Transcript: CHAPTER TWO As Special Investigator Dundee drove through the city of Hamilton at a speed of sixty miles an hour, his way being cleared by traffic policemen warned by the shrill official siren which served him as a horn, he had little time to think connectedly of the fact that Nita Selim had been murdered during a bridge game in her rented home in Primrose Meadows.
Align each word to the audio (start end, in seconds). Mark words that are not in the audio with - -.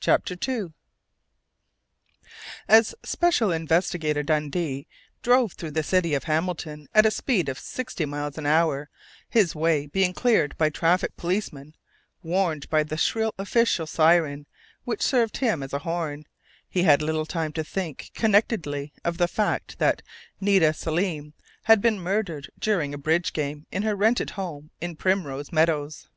CHAPTER 0.00 0.34
TWO 0.34 0.72
As 2.66 2.96
Special 3.04 3.52
Investigator 3.52 4.24
Dundee 4.24 4.88
drove 5.22 5.52
through 5.52 5.70
the 5.70 5.84
city 5.84 6.14
of 6.14 6.24
Hamilton 6.24 6.88
at 6.92 7.06
a 7.06 7.12
speed 7.12 7.48
of 7.48 7.60
sixty 7.60 8.04
miles 8.04 8.36
an 8.38 8.44
hour, 8.46 8.90
his 9.28 9.54
way 9.54 9.86
being 9.86 10.12
cleared 10.12 10.58
by 10.58 10.68
traffic 10.68 11.16
policemen 11.16 11.76
warned 12.24 12.68
by 12.70 12.82
the 12.82 12.96
shrill 12.96 13.32
official 13.38 13.86
siren 13.86 14.46
which 14.82 15.00
served 15.00 15.36
him 15.36 15.62
as 15.62 15.72
a 15.72 15.78
horn, 15.86 16.24
he 16.68 16.82
had 16.82 17.02
little 17.02 17.24
time 17.24 17.52
to 17.52 17.62
think 17.62 18.10
connectedly 18.14 18.92
of 19.04 19.16
the 19.16 19.28
fact 19.28 19.78
that 19.78 20.02
Nita 20.40 20.72
Selim 20.74 21.34
had 21.66 21.80
been 21.80 22.00
murdered 22.00 22.50
during 22.58 22.92
a 22.92 22.98
bridge 22.98 23.32
game 23.32 23.64
in 23.70 23.84
her 23.84 23.94
rented 23.94 24.30
home 24.30 24.72
in 24.80 24.96
Primrose 24.96 25.52
Meadows. 25.52 26.08